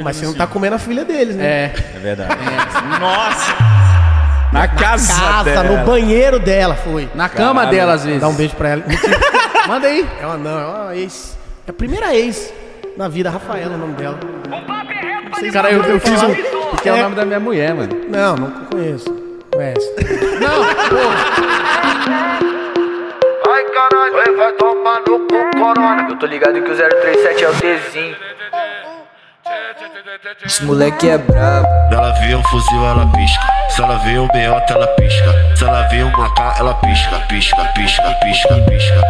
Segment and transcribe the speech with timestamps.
[0.00, 1.44] Mas você não tá comendo a filha deles, né?
[1.44, 1.72] É.
[1.96, 2.34] É verdade.
[3.00, 3.56] Nossa!
[4.52, 5.78] Na casa, Casa, dela.
[5.78, 7.08] no banheiro dela, foi.
[7.14, 8.20] Na cama dela, às vezes.
[8.20, 8.82] Dá um beijo pra ela.
[9.66, 10.06] Manda aí.
[10.20, 11.38] É uma não, é uma ex.
[11.66, 12.52] É a primeira ex
[12.96, 14.18] na vida, Rafaela, o nome dela.
[15.52, 16.34] Cara, eu, eu fiz um.
[16.70, 17.88] Porque é o nome da minha mulher, mano.
[18.08, 19.10] Não, não conheço.
[19.52, 19.86] Conhece.
[20.40, 20.96] Não, pô.
[23.50, 26.06] Ai caralho, vai tomar no cu, corona.
[26.08, 28.16] Eu tô ligado que o 037 é o Tzinho.
[30.44, 31.66] Esse moleque é brabo.
[31.92, 33.42] Ela vê um fuzil, ela pisca.
[33.70, 35.56] Se ela vê um meiota, ela pisca.
[35.56, 39.02] Se ela vê um maca, ela pisca, pisca, pisca, pisca, pisca.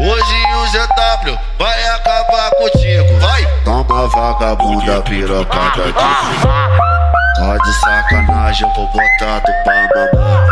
[0.00, 3.18] Hoje o ZW vai acabar contigo.
[3.20, 3.46] Vai!
[3.64, 10.46] Toma vagabunda, pirocada de Só de sacanagem eu vou botar tu pra mamar.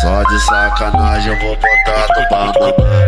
[0.00, 3.06] Só de sacanagem eu vou botar tu pra mamar.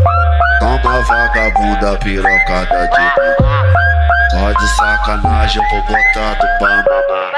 [0.61, 3.88] Toma vagabunda, pirocada de
[4.31, 7.29] Só de sacanagem eu vou botar pra mamar.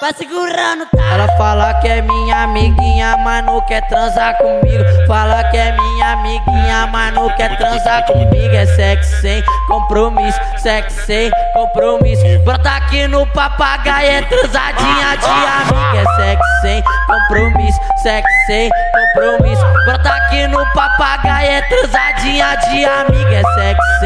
[0.00, 1.04] Vai, segurando, tá?
[1.12, 4.84] Ela fala que é minha amiguinha, mas não quer transar comigo.
[5.06, 8.54] Fala que é minha amiguinha, mas não quer transar comigo.
[8.54, 12.22] É sexo sem compromisso, sexo sem compromisso.
[12.44, 15.98] Brota aqui no papagaio, é transadinha de amiga.
[15.98, 18.70] É sexo sem compromisso, sexo sem
[19.14, 19.64] compromisso.
[19.84, 23.34] Brota aqui no papagaio, é transadinha de amiga.
[23.34, 23.97] É sexo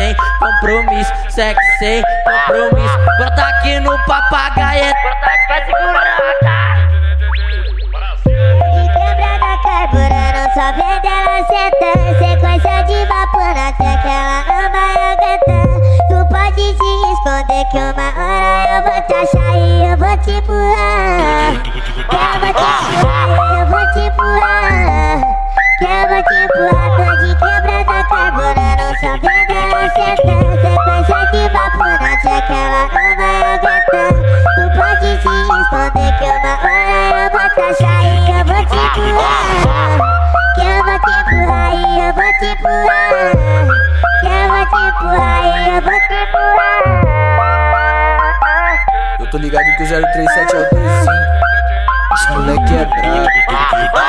[1.02, 2.98] compromisso, sexo sem compromisso.
[3.18, 4.92] Brota aqui no papagaio, é
[5.48, 6.76] vai segurando, tá?
[8.24, 12.10] De quebrada carburando, só vendo ela sentando.
[12.18, 15.66] Sequência de vapo na que ela não vai aguentar.
[16.08, 20.30] Tu pode se esconder que uma hora eu vou te achar e eu vou te
[20.30, 20.71] empurrar.
[35.92, 39.98] Esconder que uma hora eu vou te achar e eu vou te empurrar.
[40.54, 43.10] Que eu vou te empurrar e eu vou te empurrar.
[44.20, 46.82] Que eu vou te empurrar e eu vou te empurrar.
[49.20, 51.22] Eu tô ligado que o 037 é o Tzinho.
[52.14, 54.01] Esse moleque é brabo.